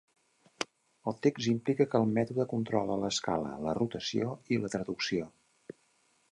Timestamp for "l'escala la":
3.03-3.75